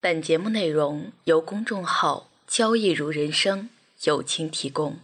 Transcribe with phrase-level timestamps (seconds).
[0.00, 3.68] 本节目内容由公众号“交易如人生”
[4.04, 4.98] 友情提供。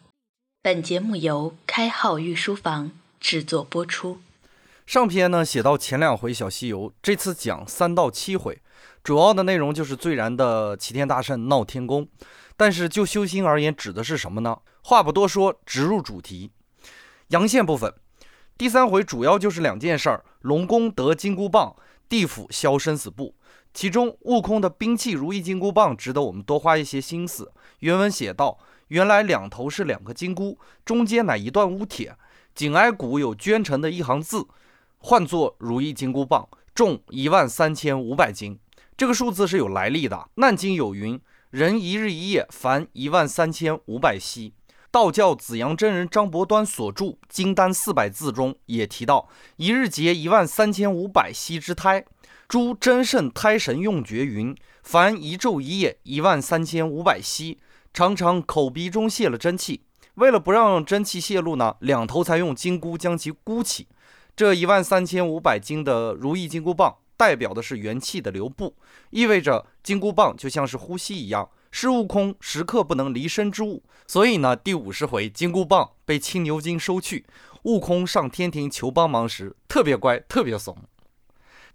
[0.62, 4.20] 本节目由开号御书房制作播出。
[4.86, 8.62] 上篇呢写到前两回小西游，这次讲三到七回，
[9.02, 12.06] 主要的内容就是最燃的齐天大圣闹天宫。
[12.56, 14.60] 但是就修心而言，指的是什么呢？
[14.80, 16.52] 话不多说，直入主题。
[17.30, 17.92] 阳线部分，
[18.56, 21.74] 第三回主要就是两件事儿：龙宫得金箍棒，
[22.08, 23.34] 地府消生死簿。
[23.74, 27.52] 其中，悟空的兵器如意金箍棒值得我们多花一些心思。
[27.80, 28.56] 原文写道
[28.86, 32.16] ：“原来两头是两个金箍，中间乃一段乌铁，
[32.54, 34.46] 紧挨骨有镌成的一行字，
[34.98, 38.56] 唤作如意金箍棒，重一万三千五百斤。
[38.96, 40.28] 这个数字是有来历的。
[40.36, 41.20] 难经有云：
[41.50, 44.54] 人一日一夜凡一万三千五百息。
[44.92, 52.04] 道教紫阳真人张伯端所著《金丹四百字》中也提到，一日结一万三千五百息之胎。”
[52.46, 57.58] 诸真圣胎神用诀云：凡一昼一夜一万三千五百息，
[57.92, 59.82] 常常口鼻中泄了真气。
[60.16, 63.88] 为了不让真气泄露呢，两头才用金箍将其箍起。
[64.36, 68.76] 这一万三千五百斤的如意金箍棒，代表的是元气的流布，
[69.10, 73.82] 意味着金箍棒就像是呼吸一样，是悟空时刻不能离身之物。
[74.06, 77.24] 所以呢，第五十回金箍棒被青牛精收去，
[77.62, 80.76] 悟空上天庭求帮忙时，特别乖，特别怂。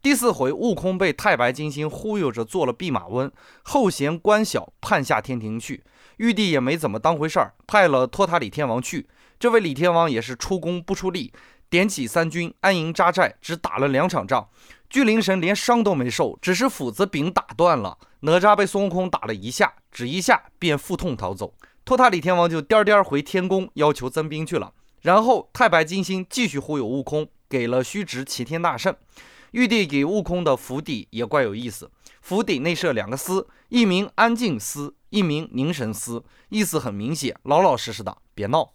[0.02, 3.30] 第四回，悟空被太白金星忽悠着做了弼马温，
[3.64, 5.83] 后嫌官小，叛下天庭去。
[6.17, 9.09] 玉帝也没怎么当回事儿，派了托塔李天王去。
[9.38, 11.33] 这位李天王也是出工不出力，
[11.70, 14.47] 点起三军安营扎寨，只打了两场仗，
[14.89, 17.97] 巨灵神连伤都没受，只是斧子柄打断了。
[18.22, 21.53] 哪吒被孙悟空打了一下，只一下便腹痛逃走。
[21.83, 24.72] 托塔李天王就颠颠回天宫要求增兵去了。
[25.02, 28.95] 然后太白金星继续忽悠悟空，给了虚职齐天大圣。
[29.52, 31.89] 玉帝给悟空的府邸也怪有意思，
[32.22, 38.73] 府邸内设两个司，一名安静司，一名凝神司，意思很明显，老老实实的，别闹。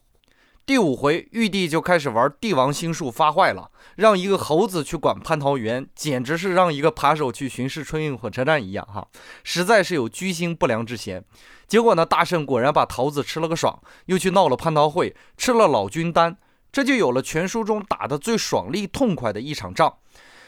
[0.66, 9.06] 第五回，玉帝就开始玩帝王心术发坏了，让一个猴子去管蟠桃园，简直是让一个扒手去巡视春运火车站一样哈，
[9.42, 11.22] 实在是有居心不良之嫌。
[11.66, 16.38] 结果呢，大圣果然把桃子吃了个爽，又去闹了蟠桃会，吃了老君丹，
[16.72, 19.98] 这就有了全书中打的最爽利痛快的一场仗。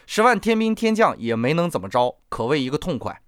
[0.06, 3.20] 十万天兵天将也没能怎么着，可谓一个痛快。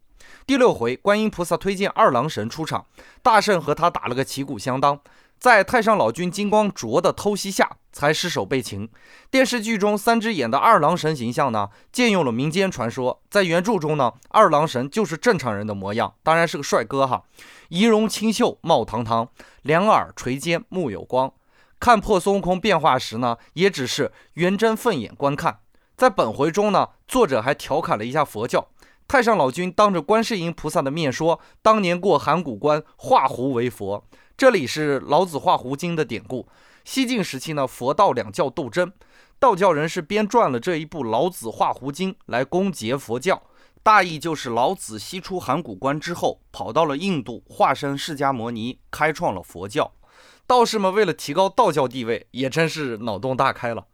[0.46, 2.86] 第六回，观音菩萨推荐二郎神出场，
[3.20, 5.00] 大圣和他打了个旗鼓相当，
[5.38, 8.88] 在太上老君金光灼的偷袭下，才失手被擒。
[9.28, 17.24] 电视剧中三只眼的二郎神形象呢，借用了民间传说，在原著中呢，二郎神就是正常人的模样，当然是个帅哥哈，
[17.68, 19.28] 仪容清秀，貌堂堂，
[19.62, 21.32] 两耳垂肩，目有光。
[21.80, 25.58] 看破孙悟空变化时呢，也只是圆睁凤眼观看。
[25.98, 28.68] 在本回中呢，作者还调侃了一下佛教。
[29.08, 34.04] 太上老君当着观世音菩萨的面说：“当年过函谷关，化胡为佛。”
[34.38, 36.46] 这里是老子化胡经的典故。
[36.84, 38.92] 西晋时期呢，佛道两教斗争，
[39.40, 43.42] 道教人士编撰了这一部《老子化胡经》来攻讦佛教。
[43.82, 49.90] 大意就是老子西出函谷关之后，跑到了印度，化身释迦摩尼，开创了佛教。
[50.46, 53.86] 道士们为了提高道教地位，也真是脑洞大开了。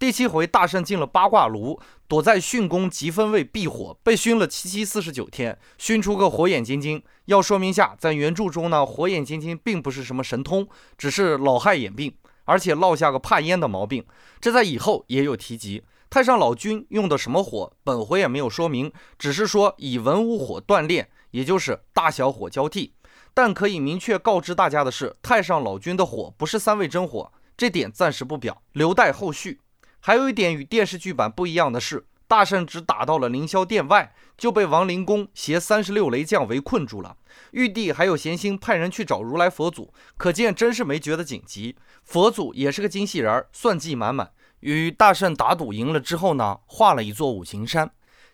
[0.00, 1.78] 第七回，大圣进了八卦炉，
[2.08, 7.02] 躲在巽宫极分位避火，被熏了七七四十九天，熏出个火眼金睛。
[7.26, 10.66] 要说明下，在原著中呢，火眼金睛并不是什么神通，
[10.96, 12.16] 只是老害眼病，
[12.46, 14.02] 而且落下个怕烟的毛病。
[14.40, 15.84] 这在以后也有提及。
[16.08, 22.94] 太上老君用的什么火，本回也没有说明，只是说以文武火锻炼，也就是大小火交替。
[23.34, 29.60] 但可以明确告知大家的是，太上老君的火不是三味真火，这点暂时不表，留待后续。
[30.00, 37.16] 还有一点与电视剧版不一样的是，大圣只打到了凌霄殿外，就被王灵公携三十六雷将围困住了。
[37.52, 41.76] 玉帝还有闲心派人去找如来佛祖，可见真是没觉得紧急。
[42.02, 44.30] 佛祖也是个精细人儿，算计满满。
[44.60, 47.90] 与大圣打赌赢了之后呢，画了一座五行山，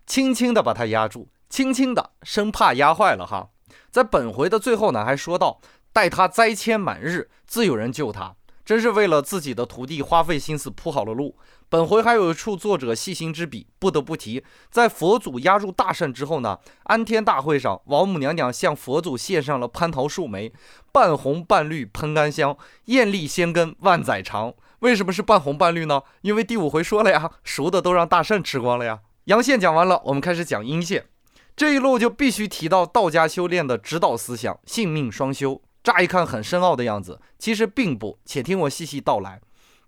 [0.06, 3.50] 轻轻的把他压住，轻轻的，生怕压坏了哈。
[3.90, 5.60] 在本回的最后呢，还说到
[5.92, 8.36] 待他灾迁满日，自有人救他。
[8.66, 11.36] 真是为了自己的徒弟花费心思铺好了路。
[11.68, 14.42] 本回还有一处作者细心之笔，不得不提。
[14.70, 20.52] 在佛祖压入大圣之后呢，安天大会上，王母娘娘向佛祖献上了蟠桃树莓，
[20.90, 24.52] 半红半绿喷甘香，艳丽仙根万载长。
[24.80, 26.02] 为什么是半红半绿呢？
[26.22, 28.98] 因为第五回说了呀，熟的都让大圣吃光了呀。
[29.26, 31.06] 阳线讲完了，我们开始讲阴线。
[31.54, 35.62] 这一路就必须提到道家修炼的指导思想：性命双修。
[35.86, 38.18] 乍一看很深奥的样子，其实并不。
[38.24, 39.40] 且听我细细道来。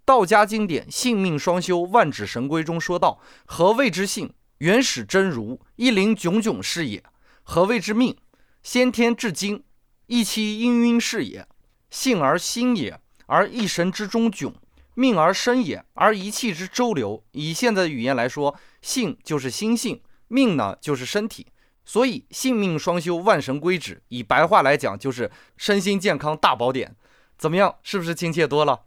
[0.05, 4.33] 道家经典《性命双修万指神龟》中说道：“何谓之性？
[4.59, 7.03] 原始真如，一灵炯炯是也。
[7.43, 8.17] 何谓之命？
[8.63, 9.65] 先天至精，
[10.07, 11.43] 意其氤氲是也；
[11.91, 14.53] 性而心也，而一神之中迥；
[14.95, 17.25] 命而身也，而一气之周流。
[17.33, 21.49] 以现在的语言来说，性就是心性，命呢就是身体。
[21.89, 24.03] 所以性命双修，万神归止。
[24.09, 26.95] 以白话来讲，就是身心健康大宝典。
[27.39, 27.77] 怎么样？
[27.83, 28.83] 是不是亲切多了？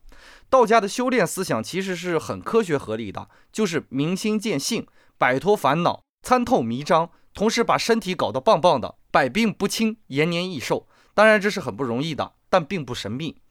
[0.51, 4.86] 道家的修炼思想其实是很科学合理的，就是明心见性，
[5.18, 10.88] 摆脱烦恼，参透迷章，同时把身体搞得棒棒的，百病不侵，延年益寿。
[11.15, 13.42] 当然这是很不容易的，但并不神秘。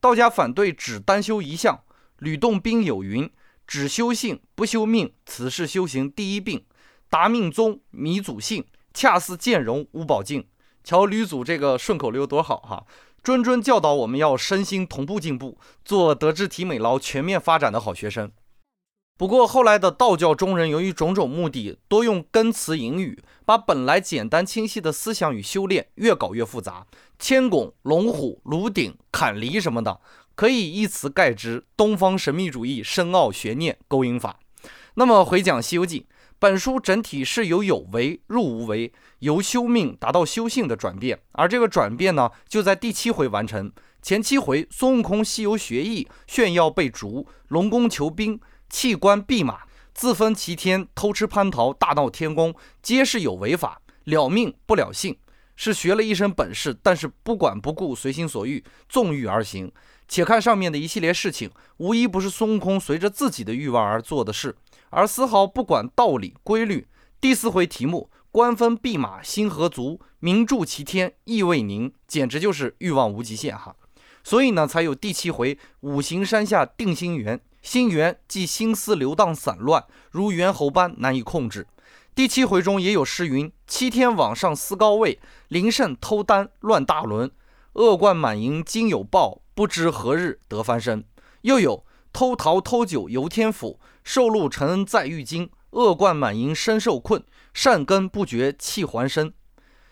[0.00, 1.84] 道家反对只单修一项。
[2.18, 3.30] 吕洞宾有云
[3.68, 6.64] ：“只修性不修命，此是修行第一病。
[7.08, 10.46] 达命宗迷祖性。”恰似剑容无宝镜，
[10.82, 12.86] 瞧吕祖这个顺口溜多好哈！
[13.22, 18.32] 谆谆教导我们要身心同步进步，做德智体美劳全面发展的好学生。
[19.18, 26.86] 不过后来的道教中人由于种种目的，多用根词隐语，把本来简单清晰的思想与修炼越搞越复杂。
[27.18, 30.00] 千拱、龙虎、炉鼎、坎离什么的，
[30.34, 34.40] 可以一词概之：东方神秘主义深奥悬念勾引法。
[34.94, 36.00] 那么回讲《西游记》。
[36.38, 43.72] 本书整体是由有为入无为，由修命达到修性的转变，而这个转变呢，就在第七回完成。
[44.02, 48.38] 前七回孙悟空西游学艺，炫耀被逐，龙宫求兵，
[48.68, 49.60] 弃官避马，
[49.94, 55.16] 自封齐天，偷吃蟠桃，大闹天宫，皆是有为法，了命不了性，
[55.56, 59.72] 是学了一身本事，但是不管不顾，随心所欲，纵欲而行。
[60.08, 64.54] 且看上面的一系列事情，无一不是孙悟空随着自己的欲望而做的事。
[64.90, 66.86] 而丝毫不管道理规律。
[67.20, 73.74] 第四回题目“官封弼马心何足，名著齐天意未宁”，简直就是欲望无极限哈。
[74.22, 81.66] 所以呢，才有第七回“五行山下定心圆”，心圆即心思流荡散乱，如猿猴般难以控制。
[82.14, 85.18] 第七回中也有诗云：“七天往上思高位，
[85.48, 87.30] 林胜偷丹乱大轮，
[87.74, 91.04] 恶贯满盈今有报，不知何日得翻身。”
[91.42, 91.84] 又有。
[92.12, 99.34] 偷桃偷酒游天府，受禄承恩在玉京，恶贯满盈身受困，善根不绝气还身。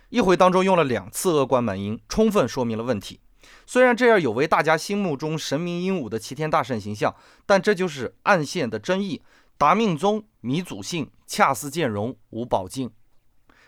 [0.09, 3.19] 一回当中用了两次恶贯满盈，充分说明了问题。
[3.67, 7.13] 虽然这样有违大家心目中神明英武的齐天大圣形象，
[7.45, 9.21] 但这就是暗线的真意。
[9.59, 12.93] 达命宗迷祖性，恰似见容无宝镜，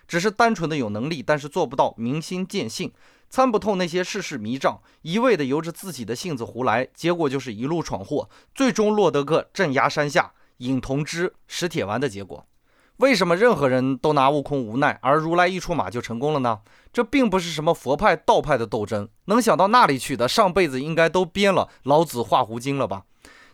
[0.06, 2.92] 只是单纯的有能力，但是做不到明心见性。
[3.28, 12.46] 参不透那些世事迷障，一味的由着自己的性子胡来，结果就是一路闯祸，最终落得个镇压山下、饮铜汁、食铁丸的结果。
[12.98, 16.60] 为什么任何人都拿悟空无奈，而如来一出马就成功了呢？
[16.92, 23.04] 这并不是什么佛派道派的斗争，能想到那里去的，上辈子应该都编了《老子画胡经》了吧？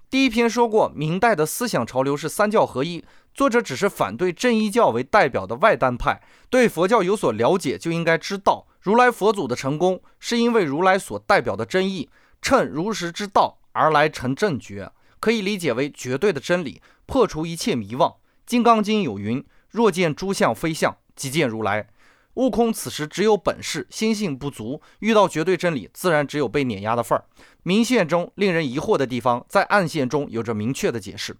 [0.09, 3.05] 第一篇说过，明代的思想潮流是三教合一，
[3.35, 8.67] 作者只是反对正一教为代表的外丹派，对佛教有所了解就应该知道。
[8.81, 12.09] 如来佛祖的成功，是因为如来所代表的真意，
[12.41, 18.09] 趁如实之道而来成正觉，可以理解为绝对的真理，破除一切迷惘。
[18.45, 21.87] 《金刚经》有云：“若见诸相非相，即见如来。”
[22.35, 27.25] 悟空此时只有本事，心性不足，遇到绝对真理，自然只有被碾压的份儿。
[27.63, 31.37] 明线中令人疑惑的地方，在暗线中有着明确的解释。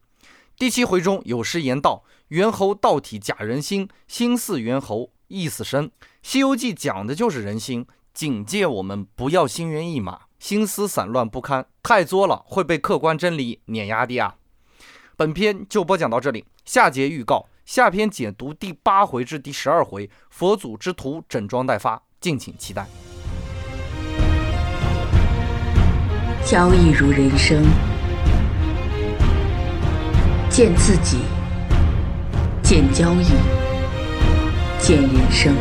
[0.57, 5.89] 第七回中有诗言道：“猿猴道体假人心，心似猿猴。”意似身，
[6.23, 14.35] 《西游记》讲的就是人心，警戒我们不要心猿意马、心思散乱不堪，太作了会被客观真理碾压的啊！
[15.17, 22.85] 本篇就播讲到这里，下节预告，下篇解读第八回至第十二回，佛祖之徒整装待发，敬请期待。
[26.45, 27.63] 交易如人生，
[30.51, 31.19] 见自己，
[32.65, 33.29] 见交易。
[34.81, 35.55] 见人生，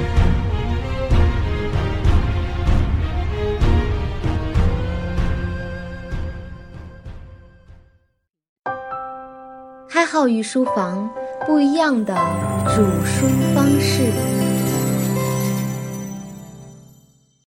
[10.22, 11.10] 教育书房，
[11.48, 12.16] 不一样的
[12.68, 13.26] 煮书
[13.56, 14.04] 方式。